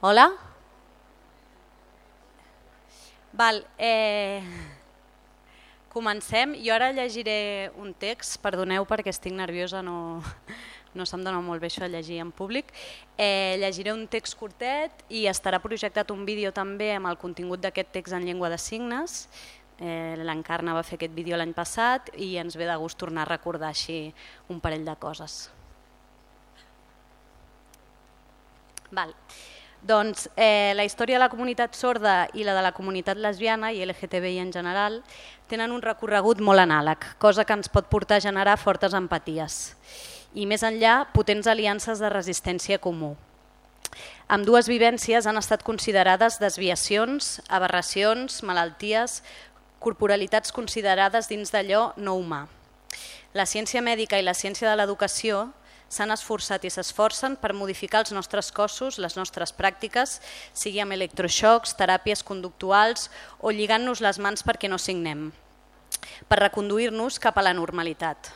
Hola? 0.00 0.32
Val, 3.32 3.66
eh, 3.78 4.42
comencem. 5.88 6.54
Jo 6.62 6.74
ara 6.74 6.92
llegiré 6.92 7.72
un 7.80 7.94
text, 7.94 8.36
perdoneu 8.42 8.84
perquè 8.86 9.10
estic 9.10 9.32
nerviosa, 9.32 9.80
no, 9.82 10.20
no 10.94 11.06
se'm 11.06 11.24
dona 11.26 11.40
molt 11.42 11.62
bé 11.62 11.70
això 11.70 11.82
de 11.86 11.90
llegir 11.96 12.20
en 12.22 12.30
públic. 12.30 12.70
Eh, 13.16 13.56
llegiré 13.62 13.94
un 13.94 14.06
text 14.12 14.36
curtet 14.38 15.02
i 15.08 15.24
estarà 15.30 15.58
projectat 15.62 16.12
un 16.14 16.22
vídeo 16.28 16.52
també 16.52 16.92
amb 16.94 17.10
el 17.10 17.18
contingut 17.18 17.64
d'aquest 17.64 17.90
text 17.96 18.14
en 18.14 18.28
llengua 18.28 18.52
de 18.52 18.58
signes. 18.58 19.24
Eh, 19.80 20.14
L'Encarna 20.22 20.76
va 20.76 20.84
fer 20.86 21.00
aquest 21.00 21.14
vídeo 21.16 21.40
l'any 21.40 21.56
passat 21.56 22.12
i 22.14 22.36
ens 22.38 22.54
ve 22.54 22.68
de 22.68 22.76
gust 22.78 22.98
tornar 23.00 23.24
a 23.24 23.32
recordar 23.32 23.72
així 23.72 24.14
un 24.48 24.60
parell 24.62 24.86
de 24.86 24.94
coses. 25.02 25.48
Val. 28.94 29.16
Doncs 29.84 30.30
eh, 30.36 30.72
la 30.72 30.84
història 30.88 31.18
de 31.18 31.24
la 31.26 31.28
comunitat 31.28 31.76
sorda 31.76 32.24
i 32.32 32.44
la 32.46 32.54
de 32.56 32.62
la 32.64 32.72
comunitat 32.72 33.18
lesbiana 33.20 33.68
i 33.72 33.82
LGTBI 33.84 34.38
en 34.40 34.52
general 34.52 35.02
tenen 35.50 35.74
un 35.74 35.82
recorregut 35.84 36.40
molt 36.40 36.62
anàleg, 36.62 37.04
cosa 37.20 37.44
que 37.44 37.52
ens 37.52 37.68
pot 37.68 37.90
portar 37.92 38.16
a 38.16 38.24
generar 38.24 38.56
fortes 38.56 38.96
empaties 38.96 39.74
i 40.34 40.48
més 40.50 40.64
enllà 40.66 41.04
potents 41.14 41.46
aliances 41.46 42.00
de 42.02 42.10
resistència 42.10 42.80
comú. 42.82 43.14
Amb 44.26 44.46
dues 44.48 44.66
vivències 44.72 45.28
han 45.28 45.38
estat 45.38 45.62
considerades 45.62 46.40
desviacions, 46.40 47.38
aberracions, 47.48 48.40
malalties, 48.42 49.20
corporalitats 49.84 50.52
considerades 50.52 51.28
dins 51.28 51.52
d'allò 51.52 51.90
no 52.00 52.16
humà. 52.18 52.46
La 53.34 53.46
ciència 53.46 53.82
mèdica 53.84 54.18
i 54.18 54.24
la 54.24 54.34
ciència 54.34 54.70
de 54.70 54.78
l'educació 54.80 55.50
s'han 55.94 56.12
esforçat 56.14 56.64
i 56.66 56.72
s'esforcen 56.72 57.36
per 57.38 57.54
modificar 57.54 58.02
els 58.02 58.12
nostres 58.16 58.50
cossos, 58.52 58.98
les 58.98 59.14
nostres 59.16 59.54
pràctiques, 59.54 60.18
sigui 60.52 60.82
amb 60.82 60.96
electroxocs, 60.96 61.76
teràpies 61.78 62.24
conductuals 62.26 63.08
o 63.40 63.54
lligant-nos 63.54 64.02
les 64.02 64.18
mans 64.18 64.42
perquè 64.42 64.70
no 64.70 64.80
signem, 64.82 65.30
per 66.28 66.42
reconduir-nos 66.42 67.20
cap 67.22 67.38
a 67.38 67.46
la 67.46 67.54
normalitat. 67.54 68.32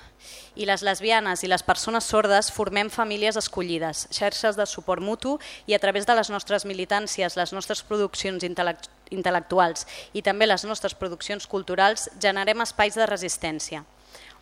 I 0.58 0.66
les 0.66 0.82
lesbianes 0.82 1.44
i 1.46 1.50
les 1.50 1.62
persones 1.62 2.06
sordes 2.10 2.48
formem 2.50 2.90
famílies 2.90 3.38
escollides, 3.38 4.06
xarxes 4.14 4.58
de 4.58 4.66
suport 4.66 5.02
mutu 5.02 5.36
i 5.66 5.74
a 5.74 5.78
través 5.78 6.06
de 6.06 6.16
les 6.18 6.30
nostres 6.30 6.66
militàncies, 6.66 7.36
les 7.38 7.54
nostres 7.54 7.84
produccions 7.86 8.42
intel·lectuals 8.46 9.86
i 10.12 10.24
també 10.26 10.50
les 10.50 10.66
nostres 10.66 10.98
produccions 10.98 11.46
culturals 11.46 12.10
generem 12.18 12.66
espais 12.66 12.98
de 12.98 13.06
resistència 13.06 13.86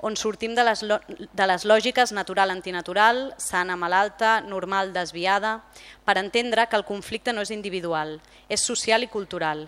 on 0.01 0.17
sortim 0.17 0.55
de 0.55 0.65
les, 0.65 0.83
de 0.83 1.47
les 1.47 1.65
lògiques 1.65 2.13
natural-antinatural, 2.13 3.35
sana 3.39 3.77
malalta, 3.77 4.41
normal 4.41 4.93
desviada, 4.93 5.61
per 6.05 6.19
entendre 6.21 6.67
que 6.69 6.77
el 6.77 6.85
conflicte 6.85 7.33
no 7.33 7.43
és 7.43 7.53
individual, 7.55 8.19
és 8.49 8.63
social 8.63 9.03
i 9.03 9.11
cultural, 9.13 9.67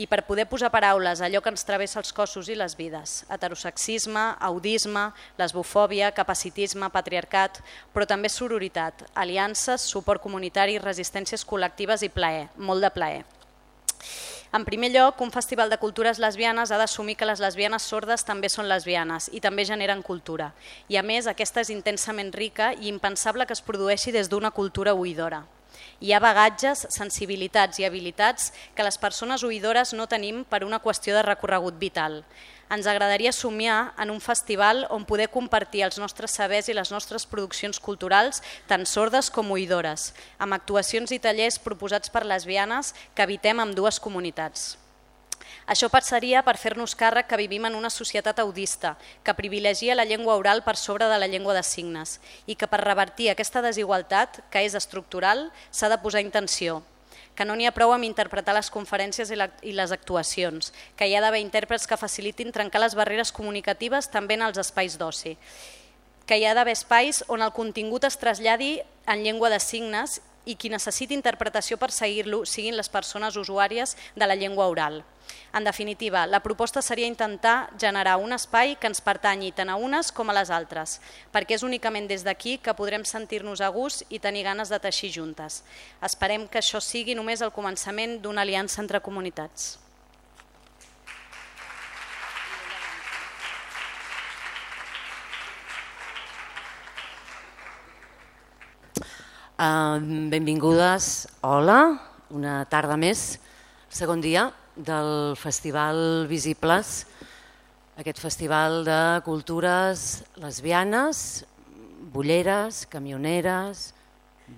i 0.00 0.06
per 0.08 0.22
poder 0.24 0.46
posar 0.48 0.70
paraules 0.72 1.20
a 1.20 1.26
allò 1.26 1.42
que 1.44 1.50
ens 1.52 1.66
travessa 1.66 1.98
els 2.00 2.12
cossos 2.16 2.48
i 2.48 2.56
les 2.56 2.76
vides, 2.78 3.24
heterosexisme, 3.28 4.22
audisme, 4.40 5.10
lesbofòbia, 5.40 6.12
capacitisme, 6.16 6.88
patriarcat, 6.94 7.60
però 7.92 8.06
també 8.08 8.30
sororitat, 8.32 9.04
aliances, 9.14 9.84
suport 9.84 10.22
comunitari, 10.22 10.78
resistències 10.80 11.44
col·lectives 11.44 12.06
i 12.06 12.12
plaer, 12.12 12.48
molt 12.56 12.86
de 12.86 12.92
plaer. 12.94 13.24
En 14.52 14.64
primer 14.66 14.88
lloc, 14.90 15.20
un 15.22 15.30
festival 15.30 15.70
de 15.70 15.76
cultures 15.78 16.18
lesbianes 16.18 16.72
ha 16.72 16.78
d'assumir 16.80 17.14
que 17.14 17.26
les 17.28 17.38
lesbianes 17.38 17.84
sordes 17.86 18.24
també 18.26 18.48
són 18.50 18.66
lesbianes 18.66 19.28
i 19.30 19.38
també 19.38 19.62
generen 19.68 20.02
cultura. 20.02 20.48
I 20.90 20.98
a 20.98 21.04
més, 21.06 21.28
aquesta 21.30 21.62
és 21.62 21.70
intensament 21.70 22.32
rica 22.34 22.72
i 22.74 22.90
impensable 22.90 23.46
que 23.46 23.54
es 23.54 23.62
produeixi 23.62 24.10
des 24.10 24.26
d'una 24.28 24.50
cultura 24.50 24.96
oïdora. 24.98 25.44
Hi 26.02 26.10
ha 26.12 26.18
bagatges, 26.18 26.82
sensibilitats 26.90 27.78
i 27.78 27.86
habilitats 27.86 28.50
que 28.74 28.82
les 28.82 28.98
persones 28.98 29.44
oïdores 29.46 29.94
no 29.94 30.08
tenim 30.10 30.42
per 30.42 30.64
una 30.66 30.82
qüestió 30.82 31.14
de 31.14 31.22
recorregut 31.22 31.78
vital 31.78 32.24
ens 32.70 32.86
agradaria 32.86 33.32
somiar 33.34 33.92
en 33.98 34.10
un 34.14 34.20
festival 34.22 34.86
on 34.90 35.04
poder 35.04 35.28
compartir 35.30 35.82
els 35.86 35.98
nostres 35.98 36.36
sabers 36.38 36.70
i 36.70 36.76
les 36.76 36.92
nostres 36.94 37.26
produccions 37.26 37.80
culturals, 37.82 38.42
tant 38.70 38.86
sordes 38.86 39.30
com 39.34 39.50
oïdores, 39.50 40.12
amb 40.38 40.54
actuacions 40.54 41.10
i 41.10 41.18
tallers 41.18 41.58
proposats 41.58 42.10
per 42.14 42.22
lesbianes 42.24 42.94
que 43.14 43.26
habitem 43.26 43.60
amb 43.60 43.74
dues 43.74 43.98
comunitats. 43.98 44.76
Això 45.70 45.90
passaria 45.90 46.42
per 46.42 46.56
fer-nos 46.58 46.96
càrrec 46.98 47.28
que 47.30 47.38
vivim 47.38 47.66
en 47.68 47.76
una 47.78 47.90
societat 47.94 48.38
audista, 48.42 48.96
que 49.22 49.34
privilegia 49.38 49.94
la 49.94 50.06
llengua 50.06 50.34
oral 50.38 50.64
per 50.66 50.76
sobre 50.76 51.06
de 51.06 51.18
la 51.18 51.28
llengua 51.30 51.54
de 51.54 51.62
signes 51.62 52.18
i 52.46 52.56
que 52.58 52.66
per 52.66 52.82
revertir 52.82 53.30
aquesta 53.30 53.62
desigualtat, 53.62 54.42
que 54.50 54.64
és 54.66 54.74
estructural, 54.74 55.50
s'ha 55.70 55.90
de 55.92 56.00
posar 56.02 56.24
intenció, 56.26 56.80
que 57.40 57.46
no 57.48 57.54
n'hi 57.56 57.64
ha 57.64 57.72
prou 57.72 57.94
amb 57.94 58.04
interpretar 58.04 58.52
les 58.52 58.68
conferències 58.68 59.30
i, 59.32 59.72
les 59.72 59.92
actuacions, 59.96 60.74
que 60.92 61.06
hi 61.08 61.14
ha 61.16 61.22
d'haver 61.24 61.38
intèrprets 61.40 61.88
que 61.88 61.96
facilitin 61.96 62.52
trencar 62.52 62.82
les 62.82 62.92
barreres 62.98 63.32
comunicatives 63.32 64.10
també 64.12 64.36
en 64.36 64.44
els 64.44 64.60
espais 64.60 64.98
d'oci, 65.00 65.32
que 66.28 66.36
hi 66.36 66.44
ha 66.44 66.52
d'haver 66.52 66.74
espais 66.76 67.22
on 67.32 67.40
el 67.40 67.54
contingut 67.56 68.04
es 68.04 68.20
traslladi 68.20 68.74
en 69.08 69.24
llengua 69.24 69.48
de 69.48 69.56
signes 69.56 70.18
i 70.46 70.56
qui 70.56 70.70
necessiti 70.72 71.16
interpretació 71.16 71.76
per 71.76 71.90
seguir-lo 71.92 72.44
siguin 72.46 72.76
les 72.76 72.88
persones 72.88 73.36
usuàries 73.36 73.96
de 74.16 74.26
la 74.26 74.36
llengua 74.36 74.68
oral. 74.68 75.02
En 75.52 75.64
definitiva, 75.64 76.26
la 76.26 76.40
proposta 76.40 76.82
seria 76.82 77.06
intentar 77.06 77.70
generar 77.78 78.16
un 78.18 78.32
espai 78.32 78.76
que 78.80 78.88
ens 78.90 79.02
pertanyi 79.02 79.52
tant 79.52 79.70
a 79.70 79.76
unes 79.76 80.10
com 80.14 80.30
a 80.30 80.36
les 80.36 80.50
altres, 80.50 80.98
perquè 81.34 81.58
és 81.58 81.66
únicament 81.66 82.08
des 82.10 82.24
d'aquí 82.26 82.58
que 82.58 82.74
podrem 82.74 83.04
sentir-nos 83.04 83.60
a 83.60 83.68
gust 83.74 84.06
i 84.08 84.18
tenir 84.18 84.46
ganes 84.46 84.70
de 84.70 84.80
teixir 84.80 85.12
juntes. 85.14 85.62
Esperem 86.02 86.48
que 86.48 86.62
això 86.62 86.80
sigui 86.80 87.14
només 87.14 87.42
el 87.42 87.54
començament 87.54 88.18
d'una 88.22 88.46
aliança 88.46 88.82
entre 88.82 89.02
comunitats. 89.02 89.78
Benvingudes, 99.60 101.28
hola, 101.44 102.00
una 102.32 102.64
tarda 102.64 102.96
més, 102.96 103.38
segon 103.92 104.22
dia 104.24 104.46
del 104.74 105.36
Festival 105.36 106.24
Visibles, 106.30 107.04
aquest 108.00 108.22
festival 108.22 108.86
de 108.86 109.20
cultures 109.26 110.22
lesbianes, 110.40 111.44
bulleres, 112.14 112.86
camioneres, 112.88 113.92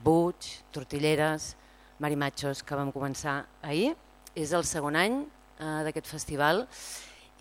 buig, 0.04 0.36
tortilleres, 0.70 1.56
marimatxos, 1.98 2.62
que 2.62 2.78
vam 2.78 2.92
començar 2.94 3.40
ahir. 3.60 3.96
És 4.38 4.52
el 4.54 4.62
segon 4.62 4.94
any 4.94 5.24
eh, 5.58 5.82
d'aquest 5.82 6.06
festival. 6.06 6.68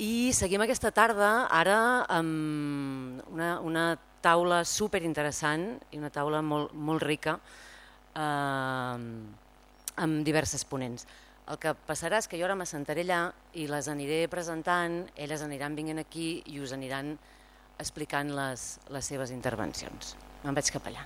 I 0.01 0.33
seguim 0.33 0.66
aquesta 0.66 0.89
tarda 0.89 1.45
ara 1.53 2.07
amb 2.09 3.21
una, 3.29 3.59
una 3.61 3.85
taula 4.21 4.61
super 4.65 5.01
interessant 5.03 5.73
i 5.91 5.99
una 5.99 6.11
taula 6.13 6.41
molt, 6.45 6.73
molt 6.73 7.03
rica 7.03 7.37
eh, 8.15 8.95
amb 10.05 10.23
diverses 10.25 10.65
ponents. 10.65 11.05
El 11.51 11.59
que 11.59 11.73
passarà 11.87 12.21
és 12.21 12.29
que 12.29 12.39
jo 12.39 12.45
ara 12.47 12.55
m'assentaré 12.55 13.03
allà 13.03 13.21
i 13.59 13.65
les 13.67 13.89
aniré 13.91 14.23
presentant, 14.31 15.01
elles 15.17 15.43
aniran 15.43 15.75
vinguent 15.75 15.99
aquí 15.99 16.29
i 16.53 16.61
us 16.63 16.71
aniran 16.77 17.15
explicant 17.81 18.31
les, 18.37 18.77
les 18.93 19.11
seves 19.13 19.33
intervencions. 19.33 20.15
Me'n 20.45 20.57
vaig 20.57 20.71
cap 20.71 20.88
allà. 20.88 21.03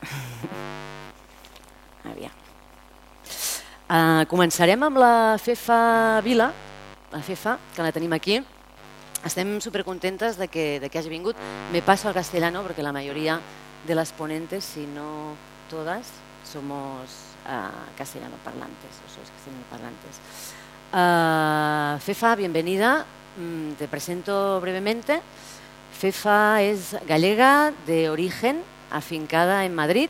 Aviam. 2.10 2.36
Uh, 3.90 4.22
començarem 4.30 4.82
amb 4.86 5.00
la 5.02 5.36
Fefa 5.42 6.20
Vila, 6.22 6.50
la 7.10 7.22
Fefa, 7.26 7.56
que 7.74 7.86
la 7.86 7.94
tenim 7.94 8.12
aquí. 8.14 8.38
Estem 9.24 9.60
supercontentes 9.60 10.38
de 10.38 10.48
que, 10.48 10.80
de 10.80 10.88
que 10.88 10.98
hagi 10.98 11.08
vingut. 11.08 11.36
Me 11.72 11.82
paso 11.82 12.08
al 12.08 12.14
castellano 12.14 12.62
porque 12.62 12.82
la 12.82 12.92
mayoría 12.92 13.40
de 13.86 13.94
las 13.94 14.12
ponentes, 14.12 14.64
si 14.64 14.86
no 14.86 15.36
todas, 15.68 16.08
somos 16.44 17.10
uh, 17.46 17.96
castellano 17.96 18.36
parlantes, 18.42 18.96
o 19.04 19.06
sois 19.12 19.28
castellano 19.28 19.64
parlantes. 19.68 20.14
Uh, 20.92 22.00
Fefa, 22.00 22.34
bienvenida. 22.34 23.04
Mm, 23.36 23.72
te 23.76 23.88
presento 23.88 24.60
brevemente. 24.60 25.20
Fefa 25.92 26.62
es 26.62 26.96
gallega 27.06 27.72
de 27.86 28.08
origen, 28.08 28.62
afincada 28.90 29.66
en 29.66 29.74
Madrid 29.74 30.08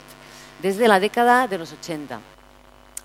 desde 0.62 0.86
la 0.88 1.00
década 1.00 1.48
de 1.48 1.58
los 1.58 1.72
80. 1.72 2.20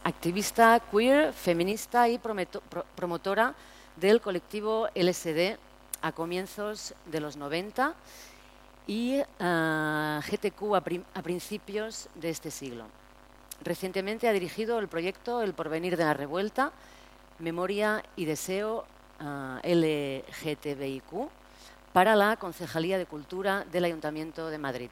Activista 0.03 0.79
queer, 0.91 1.33
feminista 1.33 2.07
y 2.07 2.19
promotora 2.19 3.55
del 3.95 4.21
colectivo 4.21 4.87
LSD 4.93 5.57
a 6.05 6.11
comienzos 6.11 6.93
de 7.07 7.19
los 7.19 7.35
90 7.35 7.95
y 8.85 9.15
eh, 9.15 10.19
GTQ 10.29 10.75
a, 10.75 11.21
principios 11.23 12.09
de 12.13 12.29
este 12.29 12.51
siglo. 12.51 12.85
Recientemente 13.63 14.27
ha 14.27 14.31
dirigido 14.31 14.77
el 14.77 14.87
proyecto 14.87 15.41
El 15.41 15.55
porvenir 15.55 15.97
de 15.97 16.03
la 16.03 16.13
revuelta, 16.13 16.71
Memoria 17.39 18.03
y 18.15 18.25
Deseo 18.25 18.85
eh, 19.19 20.21
LGTBIQ 20.45 21.27
para 21.91 22.15
la 22.15 22.37
Concejalía 22.37 22.99
de 22.99 23.07
Cultura 23.07 23.65
del 23.71 23.85
Ayuntamiento 23.85 24.49
de 24.51 24.59
Madrid. 24.59 24.91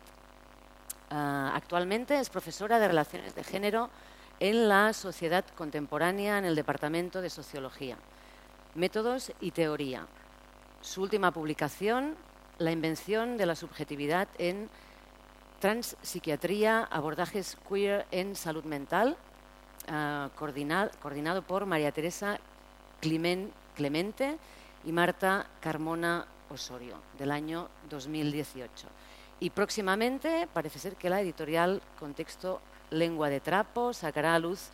Uh, 1.12 1.54
actualmente 1.54 2.18
es 2.20 2.32
profesora 2.32 2.80
de 2.80 2.88
Relaciones 2.88 3.36
de 3.36 3.44
Género 3.44 3.92
en 4.40 4.68
la 4.68 4.94
sociedad 4.94 5.46
contemporánea 5.56 6.40
en 6.40 6.46
el 6.46 6.56
Departamento 6.56 7.22
de 7.22 7.30
Sociología. 7.30 7.98
Métodos 8.74 9.32
y 9.40 9.52
teoría. 9.52 10.08
Su 10.84 11.02
última 11.02 11.32
publicación, 11.32 12.18
La 12.60 12.72
invención 12.72 13.38
de 13.38 13.46
la 13.46 13.56
subjetividad 13.56 14.28
en 14.38 14.70
Transpsiquiatría, 15.62 16.84
abordajes 16.84 17.58
queer 17.70 18.06
en 18.12 18.36
salud 18.36 18.66
mental, 18.66 19.16
uh, 19.88 20.28
coordinado, 20.38 21.42
por 21.42 21.66
María 21.66 21.94
Teresa 21.94 22.38
Clemente 23.00 24.38
y 24.84 24.92
Marta 24.92 25.48
Carmona 25.62 26.28
Osorio, 26.50 26.98
del 27.18 27.32
año 27.32 27.70
2018. 27.90 28.88
Y 29.40 29.52
próximamente 29.52 30.50
parece 30.54 30.80
ser 30.80 30.98
que 30.98 31.10
la 31.10 31.22
editorial 31.22 31.82
Contexto 31.98 32.60
Lengua 32.92 33.30
de 33.30 33.40
Trapo 33.40 33.94
sacará 33.94 34.36
a 34.36 34.40
luz 34.40 34.68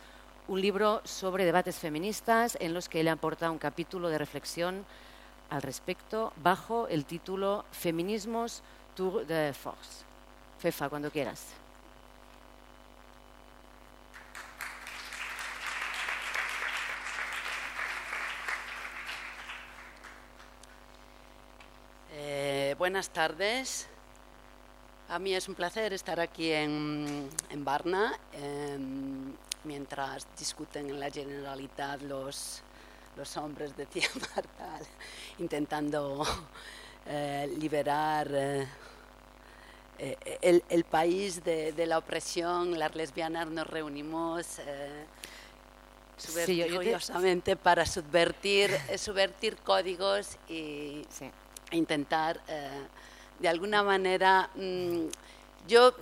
un 0.48 0.60
libro 0.60 1.02
sobre 1.04 1.44
debates 1.44 1.78
feministas 1.78 2.58
en 2.60 2.74
los 2.74 2.88
que 2.88 3.04
le 3.04 3.10
aporta 3.10 3.50
un 3.52 3.58
capítulo 3.58 4.08
de 4.08 4.18
reflexión 4.18 4.84
al 5.50 5.62
respecto 5.62 6.32
bajo 6.42 6.88
el 6.88 7.04
título 7.04 7.64
Feminismos 7.72 8.62
Tour 8.94 9.26
de 9.26 9.52
Force. 9.52 10.04
Fefa, 10.58 10.88
cuando 10.88 11.10
quieras. 11.10 11.46
Eh, 22.12 22.74
buenas 22.78 23.10
tardes. 23.10 23.88
A 25.08 25.18
mí 25.18 25.34
es 25.34 25.48
un 25.48 25.56
placer 25.56 25.92
estar 25.92 26.20
aquí 26.20 26.52
en, 26.52 27.28
en 27.50 27.64
Varna 27.64 28.16
eh, 28.32 28.78
mientras 29.64 30.26
discuten 30.38 30.88
en 30.88 31.00
la 31.00 31.10
Generalitat 31.10 32.02
los, 32.02 32.62
los 33.20 33.36
hombres, 33.36 33.76
decía 33.76 34.08
Marta, 34.34 34.80
intentando 35.38 36.26
eh, 37.06 37.54
liberar 37.58 38.28
eh, 38.32 38.66
eh, 39.98 40.38
el, 40.40 40.64
el, 40.70 40.84
país 40.84 41.44
de, 41.44 41.72
de, 41.72 41.84
la 41.84 41.98
opresión. 41.98 42.78
Las 42.78 42.94
lesbianas 42.96 43.46
nos 43.48 43.66
reunimos 43.66 44.58
eh, 44.60 45.04
sí, 46.16 46.64
te... 47.44 47.56
para 47.56 47.84
subvertir, 47.84 48.70
subvertir 48.96 49.56
códigos 49.58 50.38
y 50.48 51.02
sí. 51.10 51.30
intentar 51.72 52.40
de 53.38 53.48
alguna 53.48 53.82
manera, 53.82 54.48
mmm, 54.54 55.08
yo, 55.68 55.94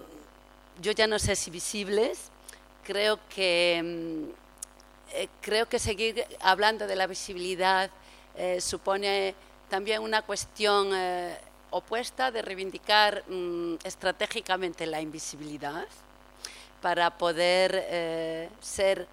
yo 0.81 0.93
ya 0.93 1.09
no 1.09 1.19
sé 1.19 1.35
si 1.35 1.50
visibles, 1.50 2.31
creo 2.85 3.19
que, 3.29 3.81
mmm, 3.82 4.47
eh, 5.12 5.28
creo 5.40 5.66
que 5.69 5.78
seguir 5.78 6.25
hablando 6.40 6.87
de 6.87 6.96
la 6.96 7.06
visibilidad 7.06 7.90
eh, 8.37 8.60
supone 8.60 9.34
también 9.69 10.02
una 10.02 10.22
cuestión 10.22 10.90
eh, 10.93 11.37
opuesta 11.70 12.31
de 12.31 12.43
reivindicar 12.43 13.25
mmm, 13.28 13.76
estratégicamente 13.84 14.87
la 14.87 15.00
invisibilidad 15.00 15.87
para 16.81 17.16
poder 17.19 18.50
ser 18.60 19.08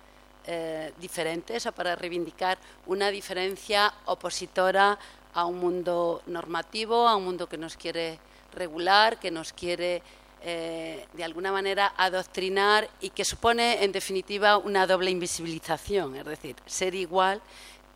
diferentes 0.99 1.65
o 1.65 1.71
para 1.71 1.95
reivindicar 1.95 2.59
una 2.85 3.09
diferencia 3.09 3.91
opositora 4.05 4.99
a 5.33 5.45
un 5.45 5.57
mundo 5.57 6.21
normativo, 6.27 7.07
a 7.07 7.15
un 7.15 7.25
mundo 7.25 7.49
que 7.49 7.57
nos 7.57 7.75
quiere 7.75 8.19
regular, 8.53 9.17
que 9.17 9.31
nos 9.31 9.51
quiere 9.51 10.03
eh, 10.45 11.05
de 11.13 11.23
alguna 11.23 11.51
manera 11.51 11.93
adoctrinar 11.97 12.87
y 13.01 13.09
que 13.09 13.25
supone 13.25 13.83
en 13.83 13.91
definitiva 13.91 14.57
una 14.57 14.87
doble 14.87 15.09
invisibilización, 15.09 16.15
es 16.15 16.25
decir, 16.25 16.55
ser 16.65 16.95
igual 16.95 17.41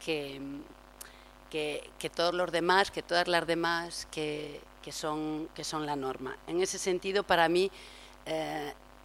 que, 0.03 0.41
que, 1.49 2.09
todos 2.13 2.33
los 2.33 2.51
demás, 2.51 2.91
que 2.91 3.03
todas 3.03 3.27
las 3.27 3.45
demás 3.47 4.07
que, 4.11 4.59
que, 4.81 4.91
son, 4.91 5.47
que 5.55 5.63
son 5.63 5.85
la 5.85 5.95
norma. 5.95 6.35
En 6.47 6.61
ese 6.61 6.77
sentido, 6.77 7.23
para 7.23 7.47
mí, 7.47 7.71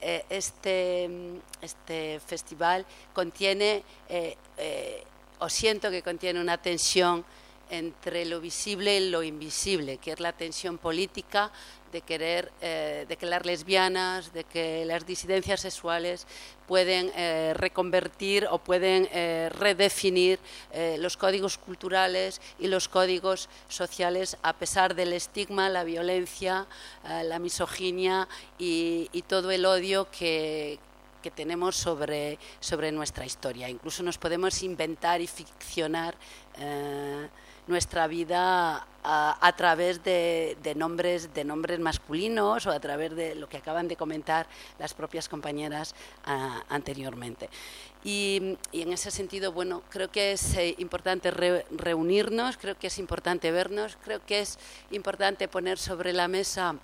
eh, 0.06 0.22
este, 0.28 1.08
este 1.62 2.20
festival 2.20 2.84
contiene, 3.14 3.82
eh, 4.10 4.36
eh, 4.58 5.02
o 5.38 5.48
siento 5.48 5.90
que 5.90 6.02
contiene 6.02 6.42
una 6.42 6.58
tensión 6.58 7.24
entre 7.70 8.24
lo 8.24 8.40
visible 8.40 8.98
y 8.98 9.10
lo 9.10 9.22
invisible, 9.22 9.98
que 9.98 10.12
es 10.12 10.20
la 10.20 10.32
tensión 10.32 10.78
política 10.78 11.50
de 11.94 12.02
querer, 12.02 12.50
eh, 12.60 13.06
de 13.08 13.16
que 13.16 13.24
las 13.24 13.46
lesbianas, 13.46 14.32
de 14.32 14.42
que 14.42 14.84
las 14.84 15.06
disidencias 15.06 15.60
sexuales 15.60 16.26
pueden 16.66 17.12
eh, 17.14 17.52
reconvertir 17.54 18.48
o 18.50 18.58
pueden 18.58 19.08
eh, 19.12 19.48
redefinir 19.52 20.40
los 20.98 21.16
códigos 21.16 21.56
culturales 21.56 22.40
y 22.58 22.66
los 22.66 22.88
códigos 22.88 23.48
sociales 23.68 24.36
a 24.42 24.54
pesar 24.54 24.94
del 24.96 25.12
estigma, 25.12 25.68
la 25.68 25.84
violencia, 25.84 26.66
la 27.04 27.38
misoginia 27.38 28.28
y 28.58 29.22
todo 29.28 29.52
el 29.52 29.66
odio 29.66 30.08
que, 30.10 30.80
que 31.24 31.30
tenemos 31.30 31.74
sobre, 31.74 32.38
sobre 32.60 32.92
nuestra 32.92 33.24
historia. 33.24 33.70
Incluso 33.70 34.02
nos 34.02 34.18
podemos 34.18 34.62
inventar 34.62 35.22
y 35.22 35.26
ficcionar 35.26 36.14
eh, 36.58 37.28
nuestra 37.66 38.06
vida 38.08 38.86
a, 39.02 39.52
través 39.56 40.04
de, 40.04 40.56
nombres, 40.76 41.32
de 41.32 41.44
nombres 41.44 41.80
masculinos 41.80 42.66
o 42.66 42.70
a 42.70 42.78
través 42.78 43.16
de 43.16 43.34
lo 43.34 43.48
que 43.48 43.56
acaban 43.56 43.88
de 43.88 43.96
comentar 43.96 44.46
las 44.78 44.92
propias 44.92 45.30
compañeras 45.30 45.94
uh, 46.26 46.60
anteriormente. 46.68 47.48
Y, 48.02 48.58
en 48.72 48.92
ese 48.92 49.10
sentido, 49.10 49.52
bueno, 49.52 49.82
creo 49.88 50.10
que 50.10 50.32
es 50.32 50.56
eh, 50.56 50.74
importante 50.76 51.30
re, 51.30 51.64
reunirnos, 51.70 52.58
creo 52.58 52.78
que 52.78 52.88
es 52.88 52.98
importante 52.98 53.50
vernos, 53.50 53.96
creo 54.04 54.20
que 54.26 54.40
es 54.40 54.58
importante 54.90 55.48
poner 55.48 55.78
sobre 55.78 56.12
la 56.12 56.28
mesa 56.28 56.76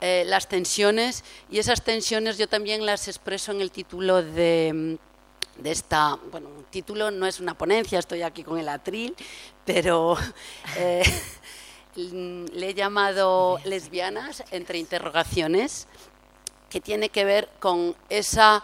eh, 0.00 0.24
las 0.26 0.48
tensiones 0.48 1.24
y 1.50 1.58
esas 1.58 1.82
tensiones 1.82 2.38
yo 2.38 2.48
también 2.48 2.84
las 2.84 3.08
expreso 3.08 3.52
en 3.52 3.60
el 3.60 3.70
título 3.70 4.22
de, 4.22 4.98
de 5.58 5.70
esta, 5.70 6.18
bueno, 6.30 6.48
un 6.48 6.64
título 6.64 7.10
no 7.10 7.26
es 7.26 7.40
una 7.40 7.56
ponencia, 7.56 7.98
estoy 7.98 8.22
aquí 8.22 8.42
con 8.42 8.58
el 8.58 8.68
atril, 8.68 9.14
pero 9.64 10.16
eh, 10.76 11.02
le 11.96 12.70
he 12.70 12.74
llamado 12.74 13.58
lesbianas 13.64 14.44
entre 14.50 14.78
interrogaciones, 14.78 15.86
que 16.68 16.80
tiene 16.80 17.08
que 17.08 17.24
ver 17.24 17.48
con 17.58 17.96
esa, 18.08 18.62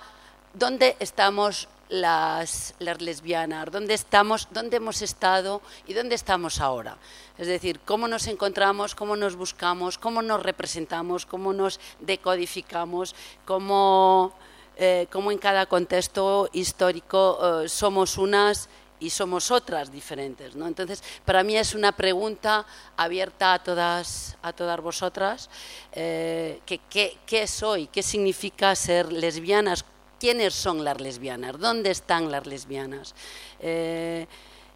¿dónde 0.54 0.96
estamos 0.98 1.68
las, 1.92 2.74
lesbianas? 2.78 3.70
¿Dónde 3.70 3.94
estamos, 3.94 4.48
dónde 4.50 4.78
hemos 4.78 5.02
estado 5.02 5.60
y 5.86 5.92
dónde 5.92 6.14
estamos 6.14 6.58
ahora? 6.60 6.96
Es 7.36 7.46
decir, 7.46 7.80
cómo 7.84 8.08
nos 8.08 8.26
encontramos, 8.26 8.94
cómo 8.94 9.14
nos 9.14 9.36
buscamos, 9.36 9.98
cómo 9.98 10.22
nos 10.22 10.42
representamos, 10.42 11.26
cómo 11.26 11.52
nos 11.52 11.80
decodificamos, 12.00 13.14
cómo, 13.44 14.32
eh, 14.76 15.06
cómo 15.12 15.30
en 15.32 15.38
cada 15.38 15.66
contexto 15.66 16.48
histórico 16.52 17.62
eh, 17.62 17.68
somos 17.68 18.16
unas 18.16 18.70
y 18.98 19.10
somos 19.10 19.50
otras 19.50 19.92
diferentes. 19.92 20.56
¿no? 20.56 20.66
Entonces, 20.66 21.02
para 21.26 21.42
mí 21.42 21.56
es 21.56 21.74
una 21.74 21.92
pregunta 21.92 22.64
abierta 22.96 23.52
a 23.52 23.62
todas, 23.62 24.38
a 24.40 24.52
todas 24.54 24.80
vosotras, 24.80 25.50
eh, 25.92 26.60
¿qué 26.64 27.46
soy? 27.46 27.88
¿Qué 27.88 28.02
significa 28.02 28.74
ser 28.76 29.12
lesbianas? 29.12 29.84
¿Quiénes 30.22 30.54
son 30.54 30.84
las 30.84 31.00
lesbianas? 31.00 31.58
¿Dónde 31.58 31.90
están 31.90 32.30
las 32.30 32.46
lesbianas? 32.46 33.12
Eh, 33.58 34.28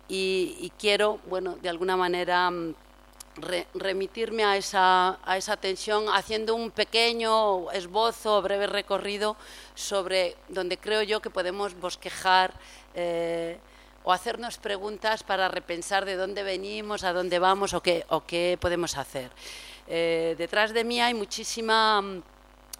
y, 0.09 0.73
quiero, 0.77 1.21
bueno, 1.29 1.55
de 1.63 1.69
alguna 1.69 1.97
manera 1.97 2.51
mm, 2.51 2.75
re, 3.37 3.69
remitirme 3.75 4.43
a 4.43 4.57
esa, 4.57 5.21
a 5.25 5.37
esa 5.37 5.57
tensión 5.57 6.07
haciendo 6.09 6.57
un 6.57 6.73
pequeño 6.73 7.71
esbozo, 7.71 8.43
breve 8.43 8.67
recorrido 8.67 9.37
sobre 9.77 10.35
donde 10.49 10.79
creo 10.79 11.05
yo 11.05 11.21
que 11.21 11.31
podemos 11.31 11.79
bosquejar 11.79 12.53
eh, 12.97 13.61
o 14.03 14.13
hacernos 14.13 14.59
preguntas 14.59 15.23
para 15.23 15.47
repensar 15.47 16.07
de 16.07 16.17
dónde 16.17 16.43
venimos, 16.43 17.05
a 17.05 17.13
dónde 17.13 17.39
vamos 17.39 17.73
o 17.73 17.81
qué, 17.81 18.05
o 18.09 18.27
qué 18.27 18.59
podemos 18.61 18.97
hacer. 18.97 19.31
Eh, 19.87 20.35
detrás 20.37 20.75
de 20.75 20.83
mí 20.83 21.01
hay 21.01 21.15
muchísima 21.15 22.03
mm, 22.03 22.23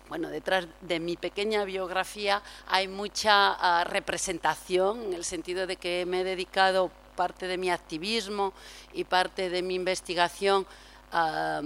bueno, 0.09 0.29
detrás 0.29 0.67
de 0.81 1.01
mi 1.01 1.17
pequeña 1.17 1.65
biografía 1.65 2.43
hay 2.69 2.89
mucha 2.89 3.53
uh, 3.53 3.85
representación, 3.89 5.03
en 5.03 5.13
el 5.15 5.25
sentido 5.25 5.67
de 5.67 5.77
que 5.77 6.07
me 6.07 6.21
he 6.21 6.25
dedicado 6.25 6.91
parte 7.17 7.47
de 7.47 7.59
mi 7.59 7.71
activismo 7.71 8.53
y 8.93 9.05
parte 9.05 9.51
de 9.51 9.63
mi 9.63 9.75
investigación 9.75 10.67
a, 11.13 11.63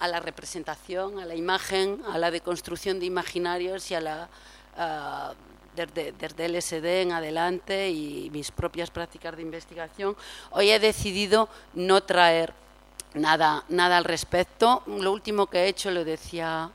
la 0.00 0.20
representación, 0.20 1.18
a 1.18 1.24
la 1.24 1.34
imagen, 1.34 2.00
a 2.10 2.18
la 2.18 2.30
deconstrucción 2.30 3.00
de 3.00 3.06
imaginarios 3.06 3.90
y 3.90 3.94
a 3.94 4.00
la... 4.00 4.28
A, 4.76 5.34
desde, 5.74 6.12
desde 6.12 6.62
SD 6.62 7.02
en 7.02 7.10
adelante 7.10 7.90
y 7.90 8.30
mis 8.30 8.52
propias 8.52 8.92
prácticas 8.92 9.34
de 9.34 9.42
investigación, 9.42 10.16
hoy 10.52 10.70
he 10.70 10.78
decidido 10.78 11.48
no 11.74 12.00
traer 12.04 12.54
nada, 13.14 13.64
nada 13.68 13.96
al 13.96 14.04
respecto. 14.04 14.84
Lo 14.86 15.10
último 15.10 15.48
que 15.48 15.64
he 15.64 15.66
hecho, 15.66 15.90
lo 15.90 16.04
decía 16.04 16.70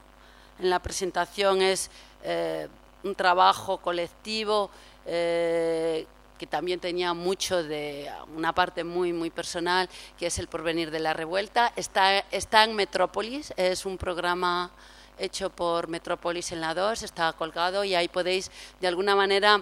en 0.60 0.70
la 0.70 0.80
presentación, 0.80 1.62
es 1.62 1.89
eh, 2.24 2.68
un 3.04 3.16
trabajo 3.16 3.78
colectivo 3.78 4.70
eh, 5.06 6.06
que 6.38 6.48
también 6.48 6.80
tenía 6.80 7.13
mucho 7.13 7.63
de 7.63 8.10
una 8.36 8.54
parte 8.54 8.84
muy 8.84 9.13
muy 9.13 9.30
personal, 9.30 9.89
que 10.18 10.28
es 10.28 10.38
el 10.39 10.48
porvenir 10.48 10.92
de 10.92 11.00
la 11.00 11.13
revuelta. 11.13 11.74
Está, 11.75 12.20
está 12.32 12.63
en 12.63 12.75
Metrópolis, 12.75 13.54
es 13.58 13.86
un 13.86 13.98
programa 13.98 14.72
hecho 15.18 15.50
por 15.50 15.88
Metrópolis 15.88 16.51
en 16.51 16.62
la 16.62 16.74
2, 16.74 17.04
está 17.04 17.34
colgado 17.34 17.84
y 17.84 17.96
ahí 17.96 18.08
podéis 18.08 18.51
de 18.80 18.88
alguna 18.88 19.16
manera 19.16 19.62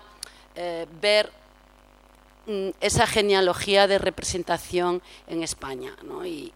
eh, 0.56 0.86
ver 1.02 1.32
mm, 2.46 2.70
esa 2.80 3.08
genealogía 3.08 3.88
de 3.88 3.98
representación 3.98 5.02
en 5.28 5.42
España. 5.42 5.96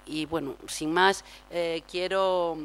Y, 0.05 0.25
bueno, 0.25 0.55
sin 0.67 0.93
más, 0.93 1.23
quiero 1.89 2.57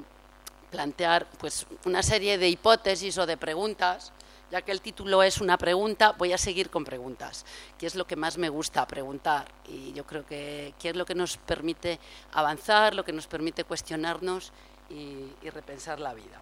plantear 0.77 1.27
pues, 1.39 1.67
una 1.87 2.03
serie 2.03 2.37
de 2.37 2.51
hipótesis 2.51 3.17
o 3.17 3.25
de 3.25 3.39
preguntas 3.39 4.13
ya 4.51 4.63
que 4.63 4.71
el 4.71 4.81
título 4.81 5.23
es 5.23 5.41
una 5.41 5.59
pregunta, 5.59 6.13
voy 6.13 6.33
a 6.33 6.39
seguir 6.39 6.71
con 6.71 6.85
preguntas, 6.85 7.45
que 7.79 7.87
es 7.87 7.95
lo 7.95 8.07
que 8.07 8.15
más 8.15 8.39
me 8.39 8.49
gusta 8.49 8.87
preguntar 8.87 9.47
y 9.67 9.93
yo 9.93 10.05
creo 10.05 10.25
que, 10.25 10.75
es 10.81 10.97
lo 10.97 11.05
que 11.05 11.15
nos 11.15 11.37
permite 11.39 11.99
avanzar, 12.33 12.95
lo 12.95 13.05
que 13.05 13.13
nos 13.13 13.27
permite 13.27 13.65
cuestionarnos 13.65 14.53
y, 14.91 15.33
repensar 15.51 15.99
la 15.99 16.15
vida. 16.15 16.41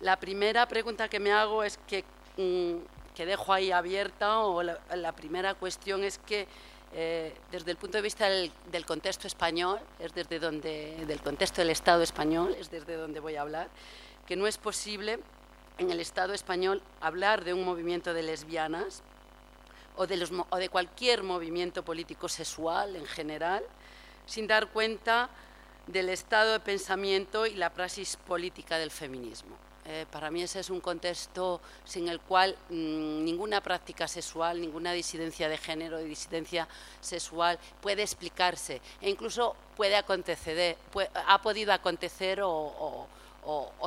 La 0.00 0.16
primera 0.16 0.66
pregunta 0.66 1.08
que 1.08 1.20
me 1.20 1.32
hago 1.32 1.64
es 1.64 1.78
que, 1.86 2.04
mm, 2.38 3.14
que 3.14 3.26
dejo 3.26 3.52
ahí 3.52 3.72
abierta, 3.72 4.40
o 4.40 4.62
la, 4.62 5.12
primera 5.12 5.54
cuestión 5.54 6.04
es 6.04 6.18
que 6.18 6.48
eh, 6.92 7.34
desde 7.50 7.70
el 7.70 7.76
punto 7.76 7.98
de 7.98 8.02
vista 8.02 8.28
del, 8.28 8.86
contexto 8.86 9.26
español, 9.26 9.80
es 9.98 10.14
desde 10.14 10.38
donde, 10.38 11.04
del 11.06 11.20
contexto 11.20 11.60
del 11.60 11.70
Estado 11.70 12.02
español, 12.02 12.54
es 12.58 12.70
desde 12.70 12.96
donde 12.96 13.20
voy 13.20 13.36
a 13.36 13.42
hablar, 13.42 13.68
que 14.26 14.36
no 14.36 14.46
es 14.46 14.58
posible 14.58 15.18
en 15.78 15.90
el 15.90 16.00
Estado 16.00 16.32
español 16.32 16.82
hablar 17.00 17.44
de 17.44 17.54
un 17.54 17.64
movimiento 17.64 18.14
de 18.14 18.22
lesbianas 18.22 19.02
o 19.96 20.06
de 20.06 20.68
cualquier 20.68 21.22
movimiento 21.22 21.82
político 21.82 22.28
sexual 22.28 22.96
en 22.96 23.06
general, 23.06 23.64
sin 24.26 24.46
dar 24.46 24.68
cuenta 24.68 25.30
del 25.86 26.08
estado 26.08 26.52
de 26.52 26.60
pensamiento 26.60 27.46
y 27.46 27.54
la 27.54 27.72
praxis 27.72 28.16
política 28.16 28.78
del 28.78 28.90
feminismo. 28.90 29.56
Eh, 29.88 30.04
para 30.10 30.32
mí 30.32 30.42
ese 30.42 30.58
es 30.58 30.70
un 30.70 30.80
contexto 30.80 31.60
sin 31.84 32.08
el 32.08 32.18
cual 32.18 32.56
mmm, 32.70 33.22
ninguna 33.24 33.60
práctica 33.60 34.08
sexual, 34.08 34.60
ninguna 34.60 34.92
disidencia 34.92 35.48
de 35.48 35.56
género 35.56 36.00
y 36.00 36.08
disidencia 36.08 36.66
sexual 37.00 37.56
puede 37.80 38.02
explicarse 38.02 38.80
e 39.00 39.08
incluso 39.08 39.54
puede 39.76 39.94
acontecer, 39.94 40.76
ha 41.14 41.40
podido 41.40 41.72
acontecer 41.72 42.40
o, 42.42 43.06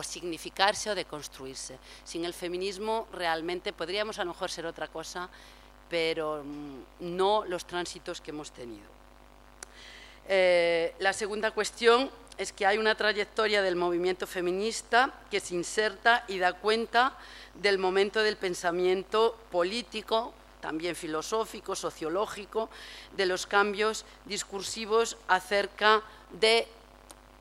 significarse 0.02 0.90
o 0.90 0.96
de 0.96 1.04
construirse. 1.04 1.78
Sin 2.06 2.24
el 2.24 2.34
feminismo 2.34 3.08
realmente 3.12 3.74
podríamos 3.74 4.20
a 4.20 4.24
lo 4.24 4.32
mejor 4.32 4.50
ser 4.50 4.66
otra 4.66 4.88
cosa, 4.88 5.28
pero 5.90 6.44
mm, 6.46 7.12
no 7.18 7.44
los 7.44 7.66
tránsitos 7.66 8.22
que 8.22 8.32
hemos 8.32 8.52
tenido. 8.52 8.88
Eh, 10.30 10.96
la 11.00 11.12
segunda 11.12 11.52
cuestión 11.52 12.10
es 12.40 12.54
que 12.54 12.66
hay 12.66 12.78
una 12.78 12.96
trayectoria 12.96 13.62
del 13.62 13.76
movimiento 13.76 14.26
feminista 14.26 15.14
que 15.30 15.42
se 15.42 15.56
inserta 15.56 16.24
y 16.30 16.40
da 16.40 16.54
cuenta 16.54 17.18
del 17.54 17.78
momento 17.78 18.24
del 18.24 18.38
pensamiento 18.38 19.38
político, 19.52 20.34
también 20.62 20.96
filosófico, 20.96 21.76
sociológico, 21.76 22.70
de 23.18 23.26
los 23.26 23.46
cambios 23.46 24.06
discursivos 24.24 25.18
acerca 25.28 26.02
de 26.32 26.66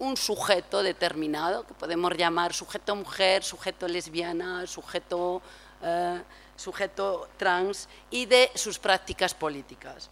un 0.00 0.16
sujeto 0.16 0.82
determinado, 0.82 1.64
que 1.64 1.74
podemos 1.74 2.16
llamar 2.16 2.52
sujeto 2.52 2.96
mujer, 2.96 3.44
sujeto 3.44 3.86
lesbiana, 3.86 4.66
sujeto, 4.66 5.40
eh, 5.80 6.20
sujeto 6.56 7.28
trans, 7.36 7.88
y 8.10 8.26
de 8.26 8.50
sus 8.56 8.80
prácticas 8.80 9.32
políticas. 9.32 10.10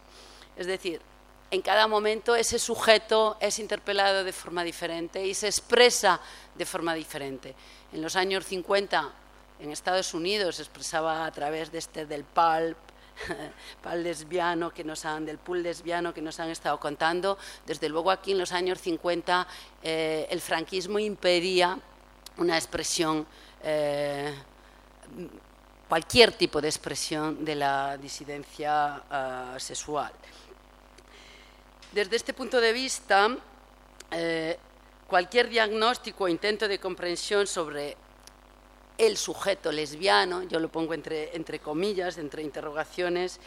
Es 0.55 0.65
decir, 0.65 1.01
en 1.49 1.61
cada 1.61 1.87
momento 1.87 2.35
ese 2.35 2.59
sujeto 2.59 3.37
es 3.39 3.59
interpelado 3.59 4.23
de 4.23 4.33
forma 4.33 4.63
diferente 4.63 5.25
y 5.25 5.33
se 5.33 5.47
expresa 5.47 6.19
de 6.55 6.65
forma 6.65 6.93
diferente. 6.93 7.55
En 7.93 8.01
los 8.01 8.15
años 8.15 8.45
50, 8.45 9.11
en 9.59 9.71
Estados 9.71 10.13
Unidos, 10.13 10.57
se 10.57 10.63
expresaba 10.63 11.25
a 11.25 11.31
través 11.31 11.71
de 11.71 11.77
este 11.77 12.05
del 12.05 12.25
pulp, 12.25 12.77
pal 13.83 14.03
lesbiano 14.03 14.73
que 14.73 14.83
nos 14.83 15.05
han, 15.05 15.25
del 15.25 15.37
pool 15.37 15.63
lesbiano 15.63 16.13
que 16.13 16.21
nos 16.21 16.39
han 16.39 16.49
estado 16.49 16.79
contando. 16.79 17.37
Desde 17.65 17.89
luego 17.89 18.11
aquí 18.11 18.31
en 18.31 18.39
los 18.39 18.51
años 18.51 18.79
50 18.81 19.47
eh, 19.83 20.27
el 20.29 20.41
franquismo 20.41 20.99
impedía 20.99 21.79
una 22.37 22.57
expresión, 22.57 23.25
eh, 23.63 24.33
cualquier 25.87 26.33
tipo 26.33 26.61
de 26.61 26.67
expresión 26.67 27.43
de 27.43 27.55
la 27.55 27.97
disidencia 27.97 29.01
uh, 29.55 29.59
sexual. 29.59 30.11
Desde 31.91 32.17
este 32.17 32.33
punto 32.33 32.59
de 32.59 32.73
vista, 32.73 33.29
eh, 34.11 34.57
cualquier 35.07 35.49
diagnóstico 35.49 36.25
o 36.25 36.27
intento 36.27 36.67
de 36.67 36.79
comprensión 36.79 37.47
sobre 37.47 37.95
el 38.97 39.15
sujeto 39.15 39.71
lesbiano, 39.71 40.43
yo 40.43 40.59
lo 40.59 40.69
pongo 40.69 40.93
entre, 40.93 41.35
entre 41.35 41.59
comillas, 41.59 42.17
entre 42.17 42.43
interrogaciones, 42.43 43.39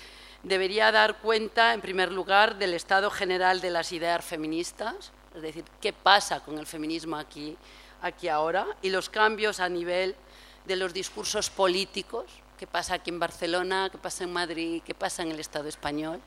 debería 0.42 0.90
dar 0.90 1.18
cuenta, 1.18 1.74
en 1.74 1.80
primer 1.80 2.12
lugar, 2.12 2.56
del 2.58 2.72
estado 2.72 3.10
general 3.10 3.60
de 3.60 3.70
las 3.70 3.92
ideas 3.92 4.24
feministas, 4.24 5.12
es 5.34 5.42
decir, 5.42 5.64
qué 5.80 5.92
pasa 5.92 6.40
con 6.40 6.58
el 6.58 6.66
feminismo 6.66 7.16
aquí, 7.16 7.56
aquí 8.00 8.28
ahora, 8.28 8.66
y 8.80 8.88
los 8.88 9.10
cambios 9.10 9.60
a 9.60 9.68
nivel 9.68 10.16
de 10.64 10.76
los 10.76 10.94
discursos 10.94 11.50
políticos, 11.50 12.24
qué 12.58 12.66
pasa 12.66 12.94
aquí 12.94 13.10
en 13.10 13.18
Barcelona, 13.18 13.88
qué 13.90 13.98
pasa 13.98 14.24
en 14.24 14.32
Madrid, 14.32 14.82
qué 14.84 14.94
pasa 14.94 15.22
en 15.22 15.30
el 15.30 15.40
Estado 15.40 15.68
español, 15.68 16.20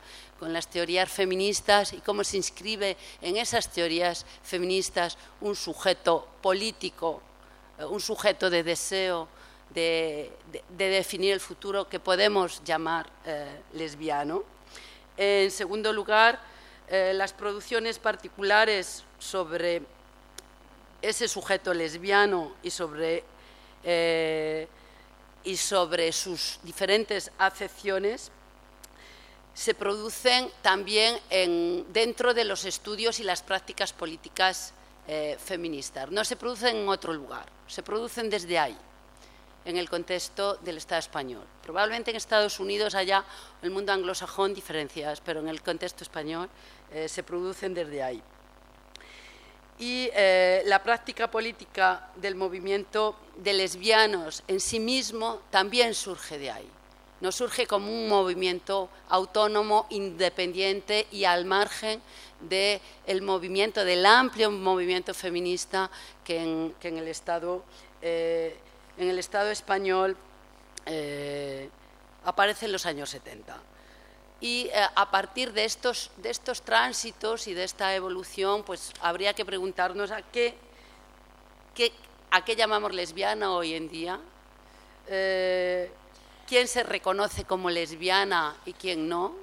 con 0.44 0.52
las 0.52 0.68
teorías 0.68 1.10
feministas 1.10 1.94
y 1.94 2.00
cómo 2.00 2.22
se 2.26 2.36
inscribe 2.36 2.98
en 3.22 3.38
esas 3.38 3.72
teorías 3.72 4.26
feministas 4.44 5.18
un 5.40 5.56
sujeto 5.56 6.28
político 6.42 7.22
un 7.80 8.02
sujeto 8.02 8.50
de 8.50 8.62
deseo 8.62 9.30
de, 9.70 10.34
de, 10.52 10.62
de, 10.68 10.90
definir 10.90 11.32
el 11.32 11.40
futuro 11.40 11.88
que 11.88 12.02
podemos 12.02 12.62
llamar 12.66 13.10
eh, 13.26 13.62
lesbiano. 13.72 14.44
En 15.16 15.50
segundo 15.50 15.94
lugar, 15.94 16.42
eh, 16.90 17.14
las 17.16 17.32
producciones 17.32 18.00
particulares 18.00 19.06
sobre 19.20 19.82
ese 21.02 21.30
sujeto 21.30 21.74
lesbiano 21.74 22.52
y 22.62 22.70
sobre, 22.70 23.24
eh, 23.86 24.68
y 25.46 25.56
sobre 25.56 26.12
sus 26.12 26.60
diferentes 26.64 27.32
acepciones 27.38 28.30
se 29.54 29.74
producen 29.74 30.50
también 30.62 31.20
en, 31.30 31.86
dentro 31.94 32.34
de 32.34 32.44
los 32.44 32.66
estudios 32.66 33.20
y 33.20 33.24
las 33.24 33.42
prácticas 33.42 33.94
políticas 33.94 34.74
eh, 35.08 35.38
feministas. 35.44 36.10
No 36.12 36.26
se 36.26 36.36
producen 36.36 36.78
en 36.78 36.90
otro 36.90 37.14
lugar, 37.14 37.46
se 37.68 37.84
producen 37.84 38.30
desde 38.30 38.58
ahí, 38.58 38.78
en 39.66 39.78
el 39.78 39.90
contexto 39.90 40.56
del 40.56 40.78
Estado 40.78 41.00
español. 41.00 41.46
Probablemente 41.62 42.12
en 42.12 42.18
Estados 42.18 42.60
Unidos 42.60 42.96
haya 42.96 43.24
el 43.62 43.72
mundo 43.72 43.92
anglosajón 43.92 44.54
diferencias, 44.54 45.22
pero 45.22 45.40
en 45.40 45.48
el 45.48 45.62
contexto 45.62 46.04
español 46.04 46.50
eh, 46.92 47.08
se 47.08 47.24
producen 47.24 47.74
desde 47.74 48.02
ahí. 48.02 48.22
Y 49.80 50.10
eh, 50.14 50.64
la 50.66 50.84
práctica 50.84 51.30
política 51.30 52.10
del 52.16 52.36
movimiento 52.36 53.16
de 53.38 53.54
lesbianos 53.54 54.44
en 54.48 54.60
sí 54.60 54.80
mismo 54.80 55.42
también 55.50 55.94
surge 55.94 56.38
de 56.38 56.52
ahí. 56.52 56.70
No 57.24 57.32
surge 57.32 57.66
como 57.68 57.90
un 57.90 58.10
movimiento 58.10 58.90
autónomo, 59.08 59.88
independiente 59.92 61.08
y 61.10 61.24
al 61.24 61.46
margen 61.46 62.02
del 62.42 63.22
movimiento, 63.22 63.86
del 63.86 64.06
amplio 64.06 64.52
movimiento 64.52 65.14
feminista 65.14 65.90
que 66.26 66.44
en, 66.44 66.76
eh, 68.02 68.58
el 68.98 69.18
Estado 69.18 69.52
español 69.52 70.18
eh, 70.86 71.70
aparece 72.26 72.66
en 72.66 72.74
los 72.74 72.86
años 72.86 73.10
70. 73.12 73.58
Y 74.42 74.68
eh, 74.68 74.74
a 74.94 75.10
partir 75.10 75.54
de 75.54 75.64
estos, 75.64 76.12
tránsitos 76.66 77.48
y 77.48 77.54
de 77.54 77.64
esta 77.64 77.96
evolución, 77.96 78.64
pues 78.64 78.92
habría 79.00 79.34
que 79.34 79.46
preguntarnos 79.46 80.12
a 80.12 80.24
qué, 80.24 80.56
qué, 81.74 81.94
llamamos 82.58 82.94
lesbiana 82.94 83.54
hoy 83.54 83.76
en 83.76 83.88
día, 83.88 84.20
quién 86.48 86.68
se 86.68 86.84
reconoce 86.84 87.46
como 87.46 87.70
lesbiana 87.70 88.56
y 88.66 88.74
quién 88.74 89.08
no, 89.08 89.34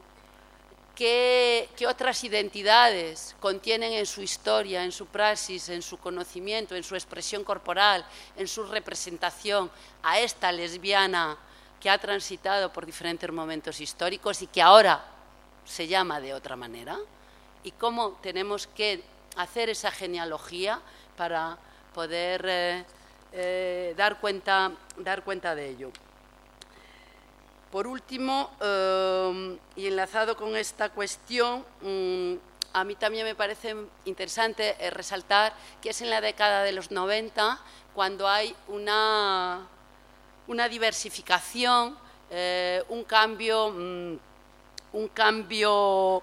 qué, 1.00 1.68
otras 1.88 2.22
identidades 2.24 3.34
contienen 3.40 3.94
en 3.94 4.04
su 4.04 4.20
historia, 4.20 4.84
en 4.84 4.92
su 4.92 5.06
praxis, 5.06 5.70
en 5.70 5.80
su 5.80 5.96
conocimiento, 5.96 6.76
en 6.76 6.84
su 6.84 6.94
expresión 6.94 7.42
corporal, 7.42 8.04
en 8.36 8.46
su 8.46 8.64
representación 8.64 9.70
a 10.02 10.20
esta 10.20 10.52
lesbiana 10.52 11.38
que 11.80 11.88
ha 11.88 11.96
transitado 11.96 12.70
por 12.70 12.84
diferentes 12.84 13.32
momentos 13.32 13.80
históricos 13.80 14.42
y 14.42 14.46
que 14.46 14.60
ahora 14.60 15.02
se 15.64 15.86
llama 15.86 16.20
de 16.20 16.34
otra 16.34 16.54
manera, 16.54 16.98
y 17.64 17.70
cómo 17.72 18.18
tenemos 18.22 18.66
que 18.66 19.02
hacer 19.36 19.70
esa 19.70 19.90
genealogía 19.90 20.80
para 21.16 21.56
poder 21.94 22.44
eh, 22.46 22.84
eh, 23.32 23.94
dar, 23.96 24.20
cuenta, 24.20 24.72
dar 24.98 25.24
cuenta 25.24 25.54
de 25.54 25.70
ello. 25.70 25.90
Por 27.70 27.86
último, 27.86 28.50
eh, 28.60 29.56
y 29.76 29.86
enlazado 29.86 30.36
con 30.36 30.56
esta 30.56 30.88
cuestión, 30.88 31.64
mm, 31.82 32.34
a 32.72 32.82
mí 32.82 32.96
también 32.96 33.24
me 33.24 33.36
parece 33.36 33.76
interesante 34.06 34.74
eh, 34.80 34.90
resaltar 34.90 35.52
que 35.80 35.90
es 35.90 36.02
en 36.02 36.10
la 36.10 36.20
década 36.20 36.64
de 36.64 36.72
los 36.72 36.90
90 36.90 37.60
cuando 37.94 38.26
hay 38.26 38.56
una, 38.66 39.68
diversificación, 40.48 41.96
un 42.88 43.04
cambio, 43.04 43.70
mm, 43.70 44.18
un 44.92 45.08
cambio 45.14 46.22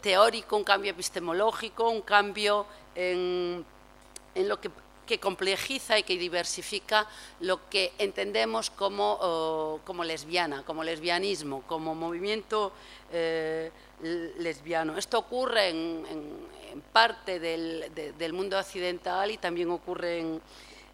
teórico, 0.00 0.56
un 0.56 0.64
cambio 0.64 0.90
epistemológico, 0.90 1.88
un 1.88 2.02
cambio 2.02 2.66
en 2.94 3.64
lo 4.34 4.60
que 4.60 4.70
que 5.06 5.18
complejiza 5.18 5.98
y 5.98 6.02
que 6.02 6.18
diversifica 6.18 7.06
lo 7.40 7.68
que 7.70 7.92
entendemos 7.98 8.70
como, 8.70 9.80
como 9.84 10.04
lesbiana, 10.04 10.62
como 10.64 10.84
lesbianismo, 10.84 11.62
como 11.62 11.94
movimiento 11.94 12.72
eh, 13.12 13.70
lesbiano. 14.02 14.98
Esto 14.98 15.18
ocurre 15.18 15.70
en, 15.70 16.56
parte 16.92 17.40
del, 17.40 18.32
mundo 18.32 18.58
occidental 18.58 19.30
y 19.30 19.38
también 19.38 19.70
ocurre 19.70 20.40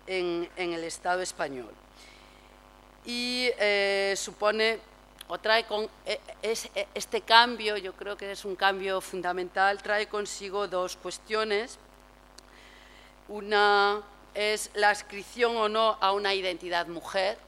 en, 0.07 0.49
el 0.57 0.85
Estado 0.85 1.23
español. 1.23 1.73
Y 3.05 3.51
eh, 3.59 4.15
supone 4.17 4.79
o 5.29 5.39
trae 5.39 5.65
con 5.65 5.89
e, 6.05 6.21
e, 6.43 6.87
este 6.95 7.23
cambio, 7.23 7.77
yo 7.79 7.95
creo 7.95 8.17
que 8.17 8.31
es 8.31 8.45
un 8.45 8.55
cambio 8.55 9.01
fundamental, 9.01 9.83
trae 9.83 10.07
consigo 10.07 10.69
dos 10.69 10.97
cuestiones 10.97 11.79
una 13.29 14.03
es 14.35 14.71
la 14.75 14.91
adscripción 14.91 15.57
o 15.57 15.69
no 15.69 15.99
a 16.01 16.13
una 16.13 16.35
identidad 16.35 16.87
mujer, 16.87 17.39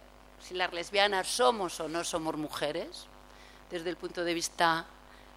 si 0.40 0.54
las 0.54 0.72
lesbianas 0.72 1.26
somos 1.26 1.80
o 1.80 1.88
no 1.88 2.04
somos 2.04 2.36
mujeres, 2.36 3.06
desde 3.70 3.90
el 3.90 3.96
punto 3.96 4.24
de 4.24 4.34
vista 4.34 4.84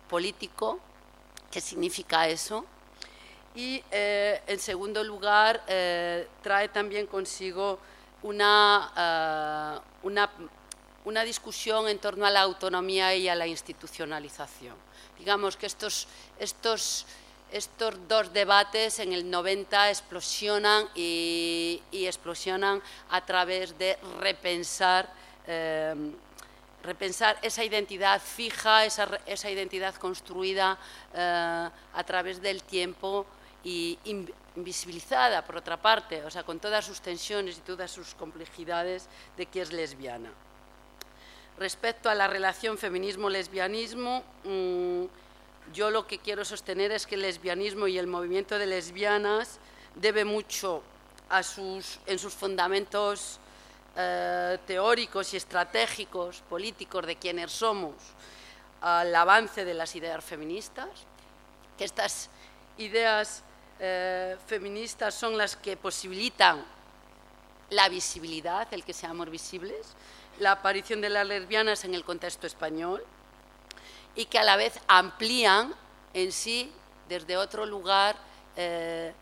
político, 0.09 0.79
qué 1.49 1.61
significa 1.61 2.27
eso. 2.27 2.65
Y 3.55 3.83
eh, 3.89 4.41
en 4.45 4.59
segundo 4.59 5.03
lugar, 5.03 5.63
eh, 5.67 6.27
trae 6.43 6.69
también 6.69 7.07
consigo 7.07 7.79
una, 8.21 8.91
eh, 8.95 9.79
una, 10.03 10.29
una 11.05 11.23
discusión 11.23 11.87
en 11.87 11.99
torno 11.99 12.25
a 12.25 12.29
la 12.29 12.41
autonomía 12.41 13.15
y 13.15 13.29
a 13.29 13.35
la 13.35 13.47
institucionalización. 13.47 14.75
Digamos 15.17 15.57
que 15.57 15.65
estos, 15.65 16.07
estos 16.37 17.05
estos 17.51 17.95
dos 18.07 18.33
debates 18.33 18.99
en 18.99 19.13
el 19.13 19.29
90 19.29 19.89
explosionan 19.89 20.85
y, 20.95 21.81
explosionan 21.91 22.81
a 23.09 23.25
través 23.25 23.77
de 23.77 23.97
repensar, 24.19 25.09
em, 25.45 26.13
repensar 26.83 27.37
esa 27.41 27.63
identidad 27.63 28.21
fija, 28.21 28.85
esa, 28.85 29.07
esa 29.25 29.49
identidad 29.49 29.95
construida 29.95 30.77
eh, 31.13 31.69
a 31.93 32.03
través 32.03 32.41
del 32.41 32.63
tiempo 32.63 33.25
y 33.63 33.97
invisibilizada, 34.05 35.43
por 35.43 35.57
otra 35.57 35.77
parte, 35.77 36.23
o 36.23 36.31
sea, 36.31 36.43
con 36.43 36.59
todas 36.59 36.85
sus 36.85 37.01
tensiones 37.01 37.57
y 37.57 37.61
todas 37.61 37.91
sus 37.91 38.13
complejidades 38.15 39.07
de 39.35 39.45
que 39.45 39.61
es 39.61 39.71
lesbiana. 39.71 40.31
Respecto 41.57 42.09
a 42.09 42.15
la 42.15 42.27
relación 42.27 42.77
feminismo-lesbianismo, 42.77 44.23
mm, 44.43 45.05
yo 45.73 45.89
lo 45.89 46.07
que 46.07 46.19
quiero 46.19 46.45
sostener 46.45 46.91
es 46.91 47.05
que 47.05 47.15
el 47.15 47.21
lesbianismo 47.21 47.87
y 47.87 47.97
el 47.97 48.07
movimiento 48.07 48.57
de 48.57 48.65
lesbianas 48.65 49.59
debe 49.95 50.25
mucho 50.25 50.81
en 52.05 52.19
sus 52.19 52.33
fundamentos 52.33 53.39
eh, 53.95 54.57
teóricos 54.65 55.33
y 55.33 55.37
estratégicos, 55.37 56.41
políticos 56.49 57.05
de 57.05 57.15
quienes 57.17 57.51
somos, 57.51 57.95
al 58.81 59.13
avance 59.15 59.65
de 59.65 59.73
las 59.73 59.95
ideas 59.95 60.23
feministas, 60.23 60.89
que 61.77 61.83
estas 61.83 62.29
ideas 62.77 63.43
eh, 63.79 64.37
feministas 64.47 65.15
son 65.15 65.37
las 65.37 65.55
que 65.55 65.77
posibilitan 65.77 66.63
la 67.69 67.89
visibilidad, 67.89 68.67
el 68.71 68.83
que 68.85 68.93
seamos 68.93 69.29
visibles, 69.29 69.95
la 70.39 70.53
aparición 70.53 71.01
de 71.01 71.09
las 71.09 71.27
lesbianas 71.27 71.83
en 71.83 71.93
el 71.93 72.05
contexto 72.05 72.47
español, 72.47 73.03
y 74.17 74.25
que 74.25 74.39
a 74.39 74.43
la 74.43 74.57
vez 74.57 74.77
amplían 74.87 75.73
en 76.13 76.31
sí, 76.33 76.71
desde 77.07 77.37
otro 77.37 77.65
lugar, 77.65 78.17
eh, 78.57 79.13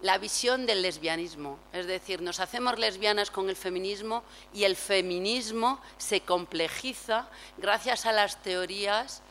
la 0.00 0.16
visión 0.18 0.64
del 0.64 0.80
lesbianismo. 0.80 1.58
Es 1.72 1.86
decir, 1.86 2.22
nos 2.22 2.38
hacemos 2.38 2.78
lesbianas 2.78 3.30
con 3.30 3.48
el 3.50 3.56
feminismo 3.56 4.22
y 4.54 4.62
el 4.64 4.76
feminismo 4.76 5.80
se 5.98 6.20
complejiza 6.20 7.26
gracias 7.58 8.06
a 8.06 8.12
las 8.12 8.40
teorías 8.42 9.22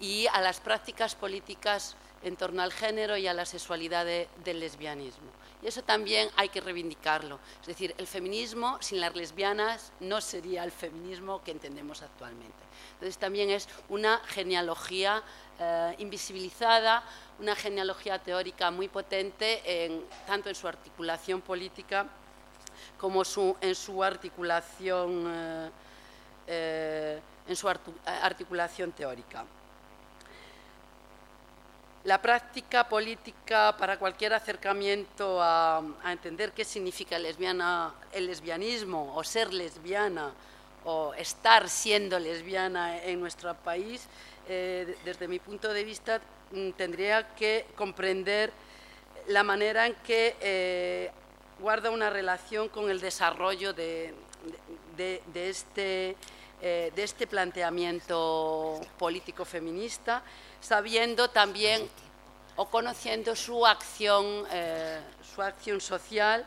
y 0.00 0.26
a 0.28 0.40
las 0.40 0.58
prácticas 0.58 1.14
políticas 1.14 1.94
en 2.22 2.36
torno 2.36 2.62
al 2.62 2.72
género 2.72 3.16
y 3.16 3.26
a 3.26 3.34
la 3.34 3.44
sexualidad 3.44 4.06
del 4.06 4.60
lesbianismo. 4.60 5.41
Y 5.62 5.68
eso 5.68 5.82
también 5.82 6.28
hay 6.36 6.48
que 6.48 6.60
reivindicarlo. 6.60 7.38
Es 7.60 7.68
decir, 7.68 7.94
el 7.96 8.06
feminismo 8.06 8.78
sin 8.80 9.00
las 9.00 9.14
lesbianas 9.14 9.92
no 10.00 10.20
sería 10.20 10.64
el 10.64 10.72
feminismo 10.72 11.42
que 11.44 11.52
entendemos 11.52 12.02
actualmente. 12.02 12.64
Entonces 12.94 13.16
también 13.16 13.48
es 13.50 13.68
una 13.88 14.18
genealogía 14.26 15.22
eh, 15.60 15.94
invisibilizada, 15.98 17.04
una 17.38 17.54
genealogía 17.54 18.18
teórica 18.18 18.70
muy 18.72 18.88
potente, 18.88 20.02
tanto 20.26 20.48
en 20.48 20.54
su 20.54 20.66
articulación 20.66 21.40
política 21.40 22.08
como 22.98 23.22
en 23.60 23.74
su 23.74 24.04
articulación, 24.04 25.24
eh, 25.26 25.70
eh, 26.46 27.20
en 27.48 27.56
su 27.56 27.68
articulación 27.68 28.92
teórica. 28.92 29.44
La 32.04 32.20
práctica 32.20 32.88
política 32.88 33.76
para 33.78 33.96
cualquier 33.96 34.34
acercamiento 34.34 35.38
a, 35.40 35.80
entender 36.06 36.50
qué 36.50 36.64
significa 36.64 37.16
lesbiana, 37.16 37.94
el 38.12 38.26
lesbianismo 38.26 39.14
o 39.14 39.22
ser 39.22 39.54
lesbiana 39.54 40.32
o 40.84 41.14
estar 41.14 41.68
siendo 41.68 42.18
lesbiana 42.18 43.00
en 43.04 43.20
nuestro 43.20 43.54
país, 43.54 44.08
eh, 44.48 44.96
desde 45.04 45.28
mi 45.28 45.38
punto 45.38 45.72
de 45.72 45.84
vista, 45.84 46.20
mm, 46.50 46.70
tendría 46.70 47.36
que 47.36 47.66
comprender 47.76 48.50
la 49.28 49.44
manera 49.44 49.86
en 49.86 49.94
que 50.04 50.34
eh, 50.40 51.12
guarda 51.60 51.90
una 51.90 52.10
relación 52.10 52.68
con 52.68 52.90
el 52.90 53.00
desarrollo 53.00 53.72
de, 53.72 54.12
este, 55.34 56.16
eh, 56.62 56.92
de 56.94 57.02
este 57.02 57.26
planteamiento 57.26 58.80
político 58.98 59.44
feminista, 59.44 60.22
sabiendo 60.60 61.28
también 61.28 61.88
o 62.56 62.66
conociendo 62.66 63.34
su 63.34 63.66
acción, 63.66 64.46
su 65.34 65.42
acción 65.42 65.80
social 65.80 66.46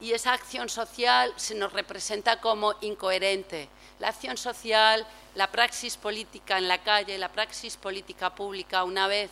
y 0.00 0.12
esa 0.12 0.32
acción 0.34 0.68
social 0.68 1.32
se 1.36 1.54
nos 1.54 1.72
representa 1.72 2.40
como 2.40 2.74
incoherente. 2.82 3.68
La 3.98 4.08
acción 4.08 4.36
social, 4.36 5.06
la 5.34 5.50
praxis 5.50 5.96
política 5.96 6.58
en 6.58 6.68
la 6.68 6.82
calle, 6.82 7.16
la 7.16 7.30
praxis 7.30 7.76
política 7.76 8.34
pública, 8.34 8.84
una 8.84 9.06
vez 9.06 9.30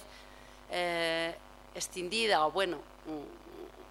eh, 0.70 1.34
extendida 1.74 2.46
o 2.46 2.50
bueno, 2.50 2.78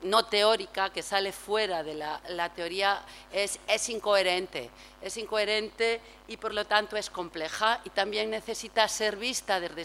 no 0.04 0.26
teórica, 0.26 0.92
que 0.92 1.02
sale 1.02 1.32
fuera 1.32 1.84
de 1.84 1.96
la, 1.96 2.50
teoría, 2.56 3.02
es, 3.32 3.60
es, 3.68 3.90
incoherente. 3.90 4.70
Es 5.02 5.18
incoherente 5.18 6.00
y 6.28 6.38
por 6.38 6.54
lo 6.54 6.66
tanto 6.66 6.96
es 6.98 7.10
compleja 7.10 7.82
y 7.84 7.90
también 7.90 8.30
necesita 8.30 8.88
ser 8.88 9.18
vista 9.18 9.60
desde 9.60 9.82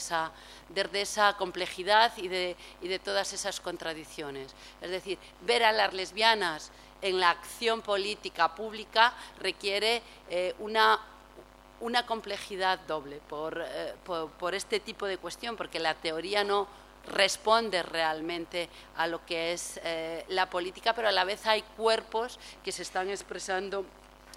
esa, 1.00 1.36
complejidad 1.36 2.12
y 2.16 2.28
de, 2.28 2.56
todas 3.02 3.32
esas 3.32 3.60
contradicciones. 3.60 4.54
Es 4.80 4.90
decir, 4.90 5.18
ver 5.42 5.64
a 5.64 5.72
las 5.72 5.92
lesbianas 5.92 6.70
en 7.00 7.20
la 7.20 7.30
acción 7.30 7.80
política 7.82 8.54
pública 8.54 9.14
requiere 9.38 10.02
eh, 10.30 10.54
una 10.58 12.06
complejidad 12.06 12.80
doble 12.80 13.16
eh, 13.16 13.94
por, 14.04 14.30
por, 14.30 14.54
este 14.54 14.80
tipo 14.80 15.06
de 15.06 15.18
cuestión, 15.18 15.56
porque 15.56 15.78
la 15.78 15.94
teoría 15.94 16.44
no, 16.44 16.66
responde 17.08 17.82
realmente 17.82 18.68
a 18.96 19.06
lo 19.06 19.24
que 19.24 19.52
es 19.52 19.80
eh, 19.82 20.24
la 20.28 20.48
política, 20.48 20.94
pero 20.94 21.08
a 21.08 21.12
la 21.12 21.24
vez 21.24 21.46
hay 21.46 21.62
cuerpos 21.76 22.38
que 22.62 22.72
se 22.72 22.82
están 22.82 23.10
expresando 23.10 23.84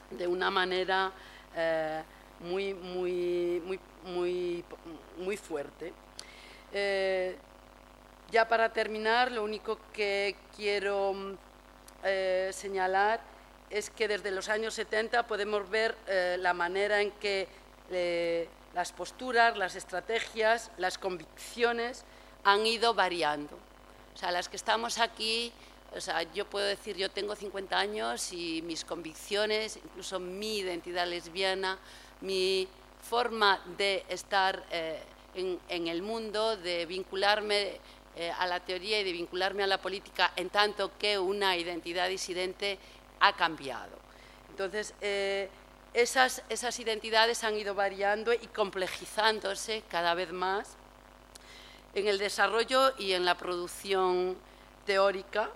de 0.10 0.28
una 0.28 0.50
manera 0.50 1.12
eh, 1.56 2.04
muy, 2.40 2.74
muy, 2.74 3.62
muy, 3.66 3.80
muy, 4.06 4.66
muy 5.18 5.38
fuerte. 5.38 5.94
Eh, 6.74 7.36
ya 8.32 8.48
para 8.48 8.72
terminar, 8.72 9.32
lo 9.32 9.44
único 9.44 9.78
que 9.94 10.36
quiero 10.56 11.38
señalar 12.52 13.20
es 13.70 13.92
que 13.92 14.08
desde 14.08 14.32
los 14.32 14.50
años 14.50 14.74
70 14.74 15.28
podemos 15.28 15.70
ver 15.70 15.96
la 16.40 16.54
manera 16.54 17.02
en 17.02 17.12
que 17.12 17.48
las 18.74 18.92
posturas, 18.92 19.58
las 19.58 19.76
estrategias, 19.76 20.72
las 20.78 20.98
convicciones 20.98 22.06
han 22.44 22.66
ido 22.66 22.94
variando. 22.94 23.58
O 24.14 24.18
sea, 24.18 24.32
las 24.32 24.50
que 24.50 24.58
estamos 24.58 24.98
aquí 25.00 25.54
O 25.94 26.00
sea, 26.00 26.24
yo 26.34 26.46
puedo 26.46 26.66
decir, 26.66 26.96
yo 26.96 27.12
tengo 27.12 27.36
50 27.36 27.78
años 27.78 28.32
y 28.32 28.62
mis 28.62 28.86
convicciones, 28.86 29.76
incluso 29.76 30.22
mi 30.22 30.60
identidad 30.60 31.06
lesbiana, 31.06 31.78
mi 32.22 32.66
forma 33.02 33.62
de 33.78 34.06
estar 34.08 34.64
eh, 34.72 35.02
en, 35.36 35.88
el 35.88 36.02
mundo, 36.02 36.56
de 36.56 36.86
vincularme 36.86 37.82
eh, 38.16 38.32
a 38.40 38.48
la 38.48 38.62
teoría 38.62 39.02
y 39.02 39.04
de 39.04 39.12
vincularme 39.12 39.64
a 39.64 39.68
la 39.68 39.82
política 39.82 40.32
en 40.38 40.50
tanto 40.50 40.98
que 40.98 41.20
una 41.20 41.58
identidad 41.58 42.08
disidente 42.08 42.80
ha 43.20 43.36
cambiado. 43.36 44.00
Entonces, 44.50 44.94
eh, 45.02 45.50
esas, 45.94 46.42
esas 46.48 46.80
identidades 46.80 47.44
han 47.44 47.58
ido 47.58 47.76
variando 47.76 48.32
y 48.32 48.48
complejizándose 48.48 49.84
cada 49.90 50.14
vez 50.14 50.32
más 50.32 50.78
en 51.94 52.08
el 52.08 52.18
desarrollo 52.18 52.94
y 52.98 53.14
en 53.14 53.26
la 53.26 53.36
producción 53.36 54.38
teórica. 54.86 55.50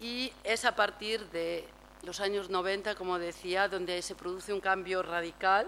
Y 0.00 0.32
es 0.44 0.64
a 0.64 0.74
partir 0.74 1.28
de 1.30 1.66
los 2.02 2.20
años 2.20 2.50
90, 2.50 2.94
como 2.94 3.18
decía, 3.18 3.68
donde 3.68 4.00
se 4.02 4.14
produce 4.14 4.52
un 4.52 4.60
cambio 4.60 5.02
radical, 5.02 5.66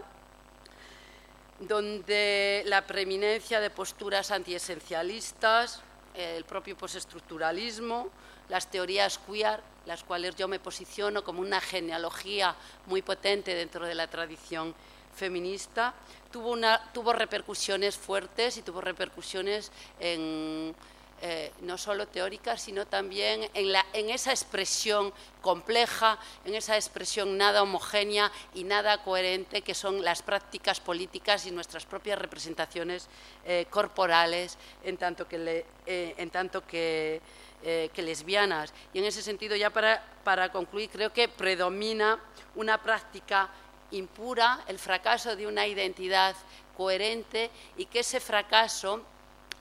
donde 1.59 2.63
la 2.67 2.87
preeminencia 2.87 3.61
de 3.61 3.71
posturas 3.71 4.31
antiesencialistas, 4.31 5.83
el 6.15 6.45
propio 6.45 6.77
postestructuralismo, 6.77 8.09
las 8.49 8.71
teorías 8.71 9.19
queer, 9.19 9.61
las 9.87 10.05
cuales 10.05 10.37
yo 10.37 10.49
me 10.49 10.59
posiciono 10.59 11.23
como 11.25 11.41
una 11.41 11.61
genealogía 11.61 12.55
muy 12.87 13.03
potente 13.03 13.55
dentro 13.55 13.87
de 13.87 13.95
la 13.95 14.09
tradición 14.09 14.75
feminista, 15.15 15.95
tuvo, 16.31 17.13
repercusiones 17.13 17.97
fuertes 17.97 18.57
y 18.57 18.63
tuvo 18.63 18.81
repercusiones 18.81 19.73
en, 19.99 20.75
eh, 21.23 21.53
no 21.61 21.77
solo 21.77 22.09
teóricas, 22.09 22.63
sino 22.63 22.87
también 22.87 23.49
en, 23.55 23.73
la, 23.73 23.85
en, 23.93 24.11
esa 24.11 24.31
expresión 24.31 25.13
compleja, 25.43 26.19
en 26.45 26.55
esa 26.55 26.77
expresión 26.77 27.37
nada 27.37 27.63
homogénea 27.63 28.31
y 28.55 28.65
nada 28.65 29.03
coherente 29.03 29.63
que 29.63 29.75
son 29.75 30.05
las 30.05 30.23
prácticas 30.23 30.81
políticas 30.81 31.47
y 31.47 31.51
nuestras 31.51 31.85
propias 31.85 32.19
representaciones 32.19 33.09
eh, 33.45 33.67
corporales 33.71 34.57
en 34.85 34.97
tanto 34.97 35.29
que, 35.29 35.67
eh, 35.87 37.91
que, 37.93 38.03
lesbianas. 38.03 38.73
Y 38.95 39.01
en 39.01 39.05
ese 39.05 39.23
sentido, 39.23 39.57
ya 39.57 39.71
para 39.71 40.53
concluir, 40.53 40.89
creo 40.91 41.13
que 41.13 41.29
predomina 41.29 42.19
una 42.55 42.83
práctica 42.83 43.51
impura, 43.93 44.65
el 44.67 44.79
fracaso 44.79 45.37
de 45.37 45.47
una 45.47 45.67
identidad 45.67 46.37
coherente 46.77 47.51
y 47.77 47.87
que 47.87 48.01
ese 48.01 48.21
fracaso 48.21 49.03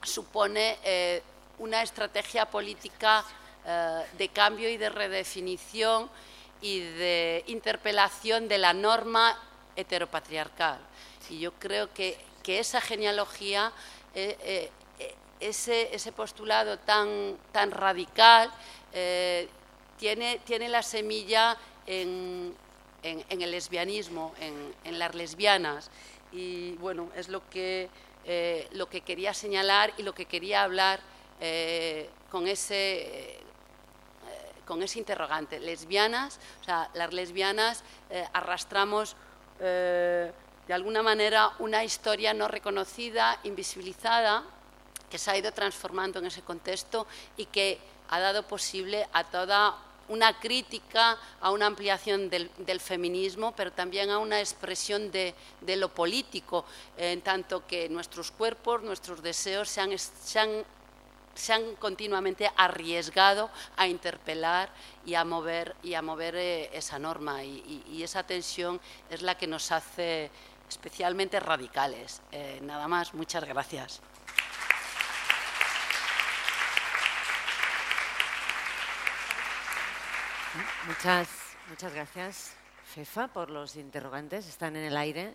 supone 0.03 0.77
eh, 0.83 1.21
una 1.57 1.81
estrategia 1.81 2.45
política 2.45 3.25
eh, 3.65 4.05
de 4.17 4.29
cambio 4.29 4.69
y 4.69 4.77
de 4.77 4.89
redefinición 4.89 6.09
y 6.61 6.79
de 6.79 7.43
interpelación 7.47 8.47
de 8.47 8.57
la 8.57 8.73
norma 8.73 9.37
heteropatriarcal. 9.75 10.79
Y 11.29 11.39
yo 11.39 11.53
creo 11.53 11.93
que, 11.93 12.17
esa 12.49 12.81
genealogía, 12.81 13.71
eh, 14.15 14.71
ese, 15.39 15.93
ese, 15.93 16.11
postulado 16.11 16.79
tan, 16.79 17.37
tan 17.51 17.69
radical, 17.69 18.51
tiene, 19.99 20.39
tiene 20.45 20.67
la 20.67 20.81
semilla 20.81 21.55
en, 21.85 22.55
en, 23.03 23.41
el 23.41 23.51
lesbianismo, 23.51 24.33
en, 24.39 24.99
las 24.99 25.15
lesbianas. 25.15 25.89
Y 26.31 26.73
bueno, 26.73 27.09
es 27.15 27.29
lo 27.29 27.47
que, 27.49 27.89
eh, 28.25 28.67
lo 28.71 28.89
que 28.89 29.01
quería 29.01 29.33
señalar 29.33 29.93
y 29.97 30.03
lo 30.03 30.13
que 30.13 30.25
quería 30.25 30.63
hablar 30.63 30.99
eh, 31.39 32.09
con, 32.29 32.47
ese, 32.47 33.01
eh, 33.01 33.39
con 34.65 34.83
ese 34.83 34.99
interrogante. 34.99 35.59
Lesbianas, 35.59 36.39
o 36.61 36.63
sea, 36.63 36.89
las 36.93 37.13
lesbianas 37.13 37.83
arrastramos 38.33 39.15
de 39.59 40.73
alguna 40.73 41.03
manera 41.03 41.51
una 41.59 41.83
historia 41.83 42.33
no 42.33 42.47
reconocida, 42.47 43.39
invisibilizada, 43.43 44.43
que 45.09 45.17
se 45.17 45.31
ha 45.31 45.37
ido 45.37 45.51
transformando 45.51 46.19
en 46.19 46.27
ese 46.27 46.43
contexto 46.43 47.07
y 47.35 47.45
que 47.47 47.79
ha 48.09 48.19
dado 48.19 48.43
posible 48.43 49.07
a 49.11 49.23
toda 49.25 49.75
una 50.09 50.39
crítica 50.39 51.17
a 51.39 51.51
una 51.51 51.67
ampliación 51.67 52.29
del, 52.29 52.79
feminismo, 52.79 53.53
pero 53.55 53.71
también 53.71 54.09
a 54.09 54.17
una 54.17 54.39
expresión 54.39 55.11
de, 55.11 55.33
lo 55.77 55.89
político, 55.93 56.65
en 56.97 57.21
tanto 57.21 57.65
que 57.65 57.89
nuestros 57.89 58.31
cuerpos, 58.31 58.83
nuestros 58.83 59.23
deseos 59.23 59.69
se 59.69 60.39
han, 60.39 61.75
continuamente 61.79 62.51
arriesgado 62.57 63.49
a 63.77 63.87
interpelar 63.87 64.69
y 65.05 65.15
a 65.15 65.23
mover, 65.23 65.75
y 65.83 65.93
a 65.93 66.01
mover 66.01 66.35
eh, 66.35 66.69
esa 66.73 66.99
norma. 66.99 67.43
Y, 67.43 68.03
esa 68.03 68.23
tensión 68.23 68.79
es 69.09 69.21
la 69.21 69.37
que 69.37 69.47
nos 69.47 69.71
hace 69.71 70.31
especialmente 70.67 71.39
radicales. 71.39 72.21
Eh, 72.31 72.59
nada 72.61 72.87
más, 72.87 73.13
muchas 73.13 73.43
gracias. 73.45 74.01
Muchas, 80.87 81.29
muchas 81.69 81.93
gracias, 81.93 82.53
Fefa, 82.85 83.27
por 83.27 83.49
los 83.49 83.75
interrogantes. 83.75 84.47
Están 84.47 84.75
en 84.75 84.85
el 84.85 84.97
aire. 84.97 85.27